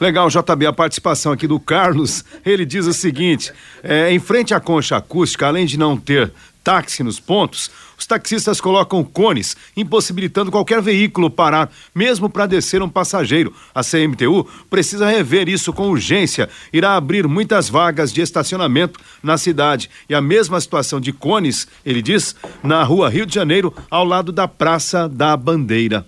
Legal, 0.00 0.28
JB, 0.28 0.66
a 0.66 0.72
participação 0.72 1.32
aqui 1.32 1.46
do 1.46 1.60
Carlos. 1.60 2.24
Ele 2.44 2.64
diz 2.64 2.86
o 2.86 2.92
seguinte: 2.92 3.52
é, 3.82 4.10
em 4.10 4.18
frente 4.18 4.54
à 4.54 4.60
concha 4.60 4.96
acústica, 4.96 5.46
além 5.46 5.66
de 5.66 5.78
não 5.78 5.96
ter 5.96 6.32
táxi 6.64 7.02
nos 7.02 7.20
pontos, 7.20 7.70
os 8.04 8.06
taxistas 8.06 8.60
colocam 8.60 9.02
cones, 9.02 9.56
impossibilitando 9.74 10.50
qualquer 10.50 10.82
veículo 10.82 11.30
parar, 11.30 11.72
mesmo 11.94 12.28
para 12.28 12.44
descer 12.44 12.82
um 12.82 12.88
passageiro. 12.88 13.54
A 13.74 13.82
CMTU 13.82 14.46
precisa 14.68 15.08
rever 15.08 15.48
isso 15.48 15.72
com 15.72 15.88
urgência. 15.88 16.50
Irá 16.70 16.96
abrir 16.96 17.26
muitas 17.26 17.66
vagas 17.66 18.12
de 18.12 18.20
estacionamento 18.20 19.00
na 19.22 19.38
cidade. 19.38 19.88
E 20.06 20.14
a 20.14 20.20
mesma 20.20 20.60
situação 20.60 21.00
de 21.00 21.14
cones, 21.14 21.66
ele 21.84 22.02
diz, 22.02 22.36
na 22.62 22.82
rua 22.82 23.08
Rio 23.08 23.24
de 23.24 23.34
Janeiro, 23.34 23.74
ao 23.90 24.04
lado 24.04 24.32
da 24.32 24.46
Praça 24.46 25.08
da 25.08 25.34
Bandeira. 25.34 26.04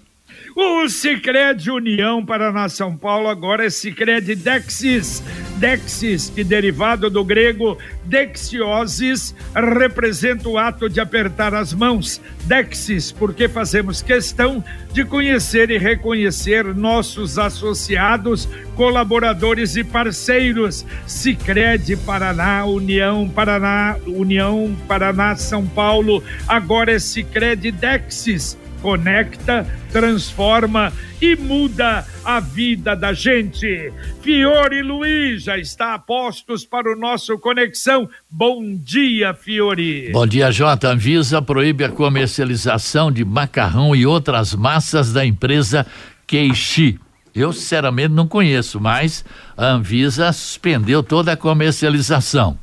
O 0.59 0.88
Cicred 0.88 1.71
União 1.71 2.25
Paraná 2.25 2.66
São 2.71 2.97
Paulo 2.97 3.29
agora 3.29 3.66
é 3.66 3.69
Cicred 3.69 4.35
Dexis. 4.37 5.23
Dexis, 5.59 6.31
que 6.31 6.42
derivado 6.42 7.11
do 7.11 7.23
grego 7.23 7.77
dexiosis, 8.05 9.35
representa 9.55 10.49
o 10.49 10.57
ato 10.57 10.88
de 10.88 10.99
apertar 10.99 11.55
as 11.55 11.75
mãos. 11.75 12.23
Dexis, 12.45 13.12
porque 13.12 13.51
fazemos 13.51 14.01
questão 14.01 14.64
de 14.95 15.05
conhecer 15.05 15.71
e 15.71 15.77
reconhecer 15.77 16.75
nossos 16.75 17.38
associados, 17.38 18.49
colaboradores 18.75 19.77
e 19.77 19.85
parceiros. 19.85 20.87
Cicred 21.07 21.99
Paraná, 21.99 22.64
União 22.64 23.29
Paraná, 23.29 23.99
União 24.07 24.75
Paraná 24.88 25.37
São 25.37 25.66
Paulo, 25.66 26.25
agora 26.49 26.92
é 26.92 26.99
Cicred 26.99 27.71
Dexis 27.73 28.57
conecta, 28.83 29.67
transforma 29.91 30.93
e 31.21 31.35
muda 31.37 32.05
a 32.25 32.41
vida 32.41 32.95
da 32.95 33.12
gente. 33.12 33.93
Fiore 34.23 34.83
Luiz 34.83 35.45
já 35.45 35.57
está 35.59 35.95
a 35.95 35.99
postos 35.99 36.65
para 36.65 36.93
o 36.93 36.97
nosso 36.97 37.39
Conexão. 37.39 38.09
Bom 38.31 38.62
dia, 38.77 39.33
Fiore. 39.35 40.11
Bom 40.12 40.27
dia, 40.27 40.51
Jota. 40.51 40.89
Anvisa 40.89 41.41
proíbe 41.41 41.85
a 41.85 41.89
comercialização 41.89 43.11
de 43.11 43.25
macarrão 43.25 43.95
e 43.95 44.07
outras 44.07 44.55
massas 44.55 45.12
da 45.12 45.25
empresa 45.25 45.87
Queixi. 46.27 46.99
Eu, 47.35 47.53
sinceramente, 47.53 48.15
não 48.15 48.27
conheço, 48.27 48.81
mas 48.81 49.25
a 49.57 49.67
Anvisa 49.67 50.33
suspendeu 50.33 51.03
toda 51.03 51.33
a 51.33 51.37
comercialização. 51.37 52.59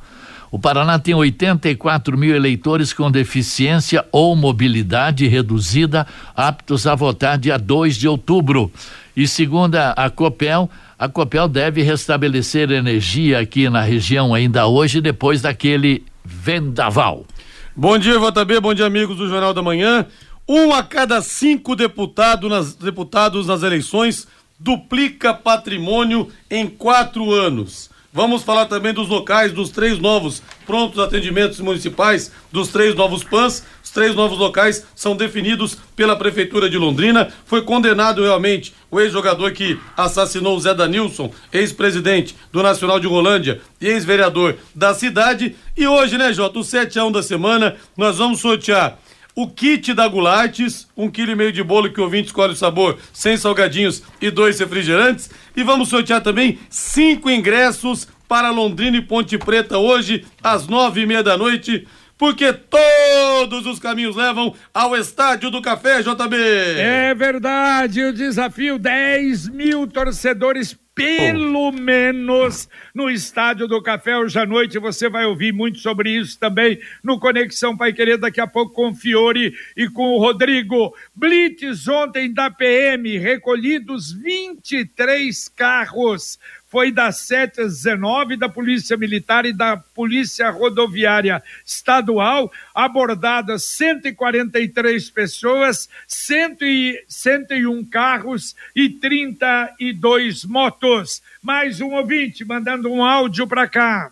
O 0.54 0.58
Paraná 0.60 1.00
tem 1.00 1.12
84 1.14 2.16
mil 2.16 2.32
eleitores 2.32 2.92
com 2.92 3.10
deficiência 3.10 4.06
ou 4.12 4.36
mobilidade 4.36 5.26
reduzida 5.26 6.06
aptos 6.32 6.86
a 6.86 6.94
votar 6.94 7.36
dia 7.36 7.58
2 7.58 7.96
de 7.96 8.06
outubro. 8.06 8.70
E 9.16 9.26
segundo 9.26 9.74
a 9.74 10.08
Copel, 10.08 10.70
a 10.96 11.08
Copel 11.08 11.48
deve 11.48 11.82
restabelecer 11.82 12.70
energia 12.70 13.40
aqui 13.40 13.68
na 13.68 13.80
região 13.80 14.32
ainda 14.32 14.68
hoje, 14.68 15.00
depois 15.00 15.42
daquele 15.42 16.04
Vendaval. 16.24 17.26
Bom 17.74 17.98
dia, 17.98 18.14
JB, 18.20 18.60
bom 18.60 18.74
dia, 18.74 18.86
amigos 18.86 19.16
do 19.16 19.28
Jornal 19.28 19.52
da 19.52 19.60
Manhã. 19.60 20.06
Um 20.48 20.72
a 20.72 20.84
cada 20.84 21.20
cinco 21.20 21.74
deputado 21.74 22.48
nas, 22.48 22.76
deputados 22.76 23.48
nas 23.48 23.64
eleições 23.64 24.28
duplica 24.56 25.34
patrimônio 25.34 26.28
em 26.48 26.68
quatro 26.68 27.32
anos. 27.32 27.92
Vamos 28.16 28.44
falar 28.44 28.66
também 28.66 28.94
dos 28.94 29.08
locais 29.08 29.50
dos 29.50 29.70
três 29.70 29.98
novos 29.98 30.40
prontos 30.64 31.00
atendimentos 31.00 31.58
municipais, 31.58 32.30
dos 32.52 32.68
três 32.68 32.94
novos 32.94 33.24
PANs. 33.24 33.66
Os 33.82 33.90
três 33.90 34.14
novos 34.14 34.38
locais 34.38 34.86
são 34.94 35.16
definidos 35.16 35.76
pela 35.96 36.14
Prefeitura 36.14 36.70
de 36.70 36.78
Londrina. 36.78 37.32
Foi 37.44 37.62
condenado 37.62 38.22
realmente 38.22 38.72
o 38.88 39.00
ex-jogador 39.00 39.50
que 39.50 39.80
assassinou 39.96 40.56
o 40.56 40.60
Zé 40.60 40.72
Danilson, 40.72 41.32
ex-presidente 41.52 42.36
do 42.52 42.62
Nacional 42.62 43.00
de 43.00 43.08
Rolândia 43.08 43.60
e 43.80 43.88
ex-vereador 43.88 44.58
da 44.72 44.94
cidade. 44.94 45.56
E 45.76 45.84
hoje, 45.84 46.16
né, 46.16 46.32
Jota, 46.32 46.60
o 46.60 46.62
7 46.62 46.96
a 46.96 47.04
1 47.04 47.10
da 47.10 47.22
semana, 47.22 47.74
nós 47.96 48.18
vamos 48.18 48.38
sortear 48.38 48.96
o 49.34 49.48
kit 49.48 49.92
da 49.94 50.06
Gulates, 50.06 50.86
um 50.96 51.10
quilo 51.10 51.32
e 51.32 51.34
meio 51.34 51.52
de 51.52 51.62
bolo 51.62 51.92
que 51.92 52.00
o 52.00 52.04
ouvinte 52.04 52.26
escolhe 52.26 52.52
o 52.52 52.56
sabor, 52.56 52.98
sem 53.12 53.36
salgadinhos 53.36 54.02
e 54.20 54.30
dois 54.30 54.58
refrigerantes. 54.58 55.30
E 55.56 55.62
vamos 55.62 55.88
sortear 55.88 56.20
também 56.20 56.58
cinco 56.70 57.30
ingressos 57.30 58.06
para 58.28 58.50
Londrina 58.50 58.96
e 58.96 59.02
Ponte 59.02 59.36
Preta 59.36 59.78
hoje, 59.78 60.24
às 60.42 60.66
nove 60.66 61.02
e 61.02 61.06
meia 61.06 61.22
da 61.22 61.36
noite 61.36 61.86
porque 62.16 62.52
todos 62.52 63.66
os 63.66 63.78
caminhos 63.78 64.16
levam 64.16 64.54
ao 64.72 64.96
Estádio 64.96 65.50
do 65.50 65.60
Café, 65.60 66.00
JB. 66.00 66.36
É 66.78 67.14
verdade, 67.14 68.02
o 68.02 68.12
desafio: 68.12 68.78
10 68.78 69.48
mil 69.48 69.86
torcedores 69.86 70.76
pelo 70.94 71.72
menos 71.72 72.68
no 72.94 73.10
Estádio 73.10 73.66
do 73.66 73.82
Café 73.82 74.16
hoje 74.16 74.38
à 74.38 74.46
noite. 74.46 74.78
Você 74.78 75.08
vai 75.08 75.24
ouvir 75.24 75.52
muito 75.52 75.78
sobre 75.78 76.10
isso 76.10 76.38
também 76.38 76.78
no 77.02 77.18
Conexão 77.18 77.76
Pai 77.76 77.92
Querer, 77.92 78.16
daqui 78.16 78.40
a 78.40 78.46
pouco 78.46 78.72
com 78.72 78.90
o 78.90 78.94
Fiore 78.94 79.52
e 79.76 79.88
com 79.88 80.12
o 80.12 80.18
Rodrigo. 80.18 80.94
Blitz 81.14 81.88
ontem 81.88 82.32
da 82.32 82.50
PM, 82.50 83.18
recolhidos 83.18 84.12
23 84.12 85.48
carros 85.48 86.38
foi 86.74 86.90
das 86.90 87.18
7 87.18 87.60
às 87.60 87.84
19 87.84 88.36
da 88.36 88.48
Polícia 88.48 88.96
Militar 88.96 89.46
e 89.46 89.52
da 89.52 89.76
Polícia 89.76 90.50
Rodoviária 90.50 91.40
Estadual, 91.64 92.50
abordadas 92.74 93.62
143 93.62 95.08
pessoas, 95.10 95.88
100 96.08 96.56
e, 96.62 97.04
101 97.06 97.84
carros 97.84 98.56
e 98.74 98.88
32 98.88 100.44
motos. 100.44 101.22
Mais 101.40 101.80
um 101.80 101.92
ouvinte 101.92 102.44
mandando 102.44 102.90
um 102.90 103.04
áudio 103.04 103.46
para 103.46 103.68
cá. 103.68 104.10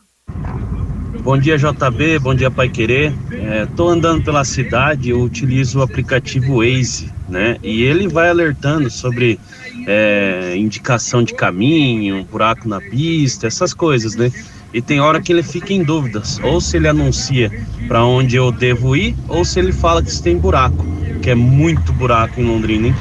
Bom 1.20 1.36
dia, 1.36 1.58
JB. 1.58 2.20
Bom 2.20 2.32
dia, 2.32 2.48
Pai 2.48 2.68
Querer. 2.68 3.12
Estou 3.68 3.90
é, 3.90 3.94
andando 3.96 4.22
pela 4.22 4.44
cidade, 4.44 5.10
eu 5.10 5.20
utilizo 5.20 5.80
o 5.80 5.82
aplicativo 5.82 6.58
Waze, 6.58 7.12
né? 7.28 7.58
E 7.60 7.82
ele 7.82 8.06
vai 8.06 8.28
alertando 8.28 8.88
sobre 8.88 9.40
é, 9.86 10.54
indicação 10.56 11.22
de 11.22 11.34
caminho, 11.34 12.24
buraco 12.24 12.68
na 12.68 12.80
pista, 12.80 13.46
essas 13.46 13.74
coisas, 13.74 14.14
né? 14.14 14.30
E 14.72 14.80
tem 14.80 15.00
hora 15.00 15.20
que 15.20 15.32
ele 15.32 15.42
fica 15.42 15.72
em 15.72 15.82
dúvidas, 15.82 16.38
ou 16.42 16.60
se 16.60 16.78
ele 16.78 16.88
anuncia 16.88 17.50
para 17.86 18.04
onde 18.04 18.36
eu 18.36 18.50
devo 18.50 18.96
ir, 18.96 19.14
ou 19.28 19.44
se 19.44 19.58
ele 19.58 19.72
fala 19.72 20.02
que 20.02 20.22
tem 20.22 20.38
buraco, 20.38 20.84
que 21.20 21.30
é 21.30 21.34
muito 21.34 21.92
buraco 21.92 22.40
em 22.40 22.44
Londrina, 22.44 22.88
hein? 22.88 22.94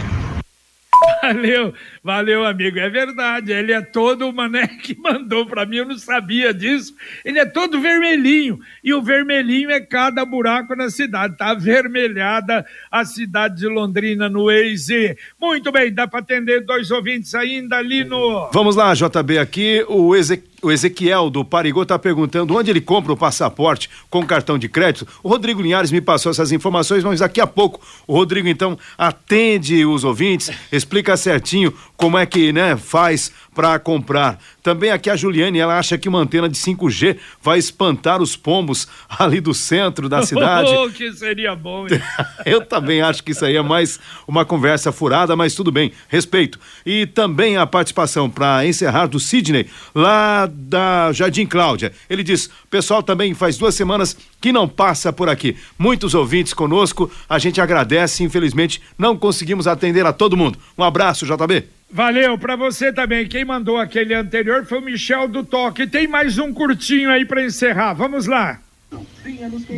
Valeu, 1.22 1.74
valeu, 2.04 2.46
amigo. 2.46 2.80
É 2.80 2.90
verdade. 2.90 3.52
Ele 3.52 3.72
é 3.72 3.82
todo 3.82 4.28
o 4.28 4.34
mané 4.34 4.68
que 4.82 4.98
mandou 4.98 5.46
para 5.46 5.66
mim, 5.66 5.78
eu 5.78 5.86
não 5.86 5.98
sabia 5.98 6.54
disso. 6.54 6.96
Ele 7.24 7.40
é 7.40 7.46
todo 7.46 7.80
vermelhinho. 7.80 8.60
E 8.84 8.94
o 8.94 9.02
vermelhinho 9.02 9.70
é 9.70 9.80
cada 9.80 10.26
buraco 10.26 10.76
na 10.76 10.90
cidade. 10.90 11.38
Tá 11.38 11.54
vermelhada 11.54 12.66
a 12.90 13.06
cidade 13.06 13.58
de 13.58 13.68
Londrina 13.68 14.30
no 14.30 14.46
Waze. 14.46 15.18
Muito 15.40 15.72
bem, 15.72 15.94
dá 15.94 16.08
para 16.08 16.20
atender 16.20 16.66
dois 16.66 16.92
ouvintes 16.92 17.34
ainda 17.36 17.78
ali 17.78 18.04
no. 18.04 18.50
Vamos 18.52 18.76
lá, 18.76 18.94
JB, 18.94 19.38
aqui 19.38 19.86
o 19.88 20.16
Ezequiel 20.16 20.52
o 20.62 20.72
Ezequiel 20.72 21.30
do 21.30 21.44
Parigô 21.44 21.82
está 21.82 21.98
perguntando 21.98 22.56
onde 22.56 22.70
ele 22.70 22.80
compra 22.80 23.12
o 23.12 23.18
passaporte 23.18 23.90
com 24.10 24.26
cartão 24.26 24.58
de 24.58 24.70
crédito. 24.70 25.08
O 25.24 25.30
Rodrigo 25.30 25.62
Linhares 25.62 25.92
me 25.92 26.00
passou 26.00 26.32
essas 26.32 26.52
informações, 26.52 27.04
mas 27.04 27.20
daqui 27.20 27.42
a 27.42 27.48
pouco 27.48 27.82
o 28.06 28.14
Rodrigo 28.14 28.48
então 28.48 28.78
atende 28.98 29.84
os 29.86 30.04
ouvintes, 30.04 30.52
explica 30.72 31.18
certinho 31.18 31.74
como 32.02 32.18
é 32.18 32.26
que 32.26 32.52
né, 32.52 32.76
faz 32.76 33.32
para 33.54 33.78
comprar. 33.78 34.40
Também 34.64 34.92
aqui 34.92 35.10
a 35.10 35.16
Juliane, 35.16 35.60
ela 35.60 35.78
acha 35.78 35.98
que 35.98 36.08
uma 36.08 36.20
antena 36.20 36.48
de 36.48 36.58
5G 36.58 37.18
vai 37.42 37.58
espantar 37.58 38.22
os 38.22 38.36
pombos 38.36 38.88
ali 39.10 39.42
do 39.42 39.54
centro 39.54 40.08
da 40.08 40.22
cidade. 40.26 40.72
Oh, 40.74 40.90
que 40.90 41.12
seria 41.14 41.56
bom. 41.56 41.88
Hein? 41.88 42.02
Eu 42.46 42.66
também 42.66 43.02
acho 43.02 43.24
que 43.24 43.32
isso 43.32 43.46
aí 43.46 43.56
é 43.56 43.62
mais 43.62 44.00
uma 44.28 44.46
conversa 44.46 44.92
furada, 44.92 45.36
mas 45.36 45.56
tudo 45.56 45.72
bem, 45.72 45.92
respeito. 46.08 46.60
E 46.86 47.06
também 47.06 47.58
a 47.58 47.66
participação 47.66 48.30
para 48.30 48.66
encerrar 48.66 49.08
do 49.08 49.20
Sidney 49.20 49.68
lá 49.96 50.50
da 50.52 51.12
Jardim 51.12 51.46
Cláudia. 51.46 51.92
Ele 52.10 52.24
diz: 52.24 52.50
"Pessoal 52.70 53.02
também 53.02 53.34
faz 53.34 53.58
duas 53.58 53.76
semanas 53.76 54.16
que 54.40 54.52
não 54.52 54.68
passa 54.68 55.14
por 55.14 55.30
aqui. 55.30 55.56
Muitos 55.78 56.14
ouvintes 56.14 56.54
conosco, 56.54 57.12
a 57.30 57.38
gente 57.38 57.62
agradece, 57.62 58.24
infelizmente 58.24 58.82
não 58.98 59.18
conseguimos 59.18 59.68
atender 59.68 60.06
a 60.06 60.14
todo 60.14 60.38
mundo. 60.38 60.58
Um 60.78 60.84
abraço, 60.84 61.26
JB. 61.26 61.66
Valeu, 61.94 62.38
para 62.38 62.56
você 62.56 62.92
também. 62.92 63.28
Quem 63.28 63.44
mandou 63.44 63.78
aquele 63.78 64.14
anterior 64.14 64.51
foi 64.66 64.80
o 64.80 64.82
Michel 64.82 65.28
do 65.28 65.44
Toque. 65.44 65.88
Tem 65.88 66.08
mais 66.08 66.38
um 66.38 66.54
curtinho 66.54 67.10
aí 67.10 67.26
para 67.26 67.44
encerrar. 67.44 67.94
Vamos 67.94 68.28
lá. 68.28 68.60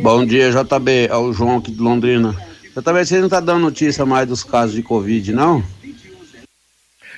Bom 0.02 0.26
dia, 0.26 0.50
JB. 0.50 1.08
É 1.08 1.16
o 1.16 1.32
João 1.32 1.58
aqui 1.58 1.70
de 1.70 1.80
Londrina. 1.80 2.34
JB, 2.76 3.04
você 3.04 3.20
não 3.20 3.28
tá 3.28 3.40
dando 3.40 3.60
notícia 3.60 4.04
mais 4.04 4.26
dos 4.26 4.42
casos 4.42 4.74
de 4.74 4.82
Covid, 4.82 5.32
não? 5.32 5.64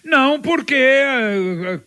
Não, 0.07 0.41
porque 0.41 0.75
eh, 0.75 1.81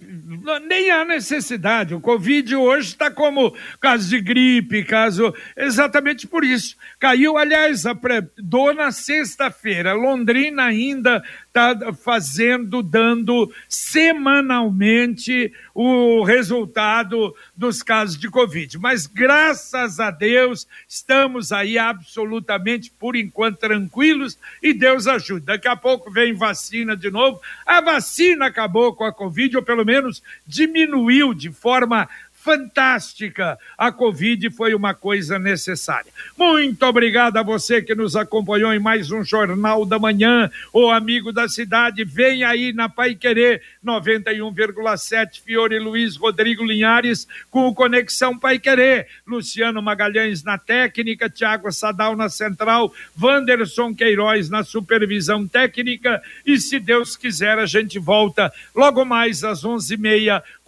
nem 0.67 0.91
há 0.91 1.05
necessidade. 1.05 1.95
O 1.95 2.01
Covid 2.01 2.53
hoje 2.53 2.89
está 2.89 3.10
como 3.10 3.55
caso 3.79 4.10
de 4.10 4.19
gripe, 4.19 4.84
caso. 4.84 5.34
Exatamente 5.55 6.27
por 6.27 6.43
isso. 6.43 6.75
Caiu, 6.99 7.38
aliás, 7.38 7.86
a 7.86 7.95
pré... 7.95 8.21
dona 8.38 8.91
sexta-feira. 8.91 9.93
Londrina 9.93 10.65
ainda 10.65 11.23
está 11.49 11.93
fazendo, 11.93 12.83
dando 12.83 13.51
semanalmente 13.67 15.51
o 15.73 16.23
resultado 16.23 17.35
dos 17.55 17.81
casos 17.81 18.17
de 18.17 18.29
Covid. 18.29 18.77
Mas 18.77 19.07
graças 19.07 19.99
a 19.99 20.12
Deus 20.12 20.67
estamos 20.88 21.51
aí 21.51 21.77
absolutamente, 21.77 22.91
por 22.91 23.15
enquanto, 23.15 23.57
tranquilos 23.57 24.38
e 24.62 24.73
Deus 24.73 25.07
ajuda. 25.07 25.53
Daqui 25.53 25.67
a 25.67 25.75
pouco 25.75 26.12
vem 26.12 26.33
vacina 26.33 26.95
de 26.95 27.09
novo. 27.09 27.41
A 27.65 27.81
vacina 27.81 28.45
acabou 28.45 28.93
com 28.95 29.03
a 29.03 29.12
Covid, 29.12 29.57
ou 29.57 29.63
pelo 29.63 29.83
menos 29.83 30.21
diminuiu 30.45 31.33
de 31.33 31.51
forma 31.51 32.07
fantástica. 32.39 33.60
A 33.78 33.91
Covid 33.91 34.49
foi 34.52 34.73
uma 34.73 34.93
coisa 34.93 35.38
necessária. 35.38 36.12
Muito 36.38 36.82
obrigado 36.86 37.38
a 37.38 37.43
você 37.43 37.82
que 37.82 37.93
nos 37.93 38.15
acompanhou 38.15 38.73
em 38.73 38.80
mais 38.80 39.12
um 39.12 39.23
Jornal 39.23 39.86
da 39.86 39.99
Manhã, 39.99 40.49
o 40.71 40.89
amigo 40.89 41.34
da 41.34 41.49
cidade. 41.49 42.06
Vem 42.06 42.43
aí 42.43 42.71
na 42.71 42.88
Pai 42.88 43.13
Querer 43.13 43.62
91,7 43.86 45.41
Fiore 45.43 45.78
Luiz 45.80 46.15
Rodrigo 46.15 46.63
Linhares 46.63 47.28
com 47.52 47.67
o 47.67 47.75
Conexão 47.75 48.39
Pai 48.39 48.58
Querer. 48.58 49.08
Luciano 49.28 49.82
Magalhães 49.82 50.41
na 50.41 50.58
técnica, 50.58 51.30
Tiago 51.30 51.71
Sadal 51.71 52.15
na 52.15 52.30
central, 52.30 52.93
Wanderson 53.21 53.93
Queiroz 53.93 54.49
na 54.49 54.63
supervisão 54.63 55.45
técnica 55.45 56.21
e 56.45 56.58
se 56.58 56.80
Deus 56.80 57.17
quiser 57.17 57.60
a 57.60 57.65
gente 57.65 57.99
volta 57.99 58.52
logo 58.73 59.04
mais 59.04 59.43
às 59.43 59.65
onze 59.65 59.95
e 59.95 59.97
meia 59.97 60.41